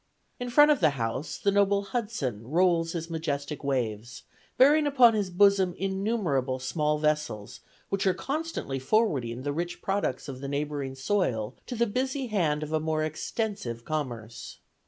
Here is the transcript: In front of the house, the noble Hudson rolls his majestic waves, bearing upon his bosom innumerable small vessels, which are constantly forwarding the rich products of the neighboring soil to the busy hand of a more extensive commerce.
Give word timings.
In 0.39 0.49
front 0.49 0.71
of 0.71 0.79
the 0.79 0.97
house, 0.97 1.37
the 1.37 1.51
noble 1.51 1.83
Hudson 1.83 2.47
rolls 2.49 2.93
his 2.93 3.07
majestic 3.11 3.63
waves, 3.63 4.23
bearing 4.57 4.87
upon 4.87 5.13
his 5.13 5.29
bosom 5.29 5.75
innumerable 5.77 6.57
small 6.57 6.97
vessels, 6.97 7.59
which 7.89 8.07
are 8.07 8.15
constantly 8.15 8.79
forwarding 8.79 9.43
the 9.43 9.53
rich 9.53 9.79
products 9.79 10.27
of 10.27 10.41
the 10.41 10.47
neighboring 10.47 10.95
soil 10.95 11.55
to 11.67 11.75
the 11.75 11.85
busy 11.85 12.25
hand 12.25 12.63
of 12.63 12.73
a 12.73 12.79
more 12.79 13.03
extensive 13.03 13.85
commerce. 13.85 14.57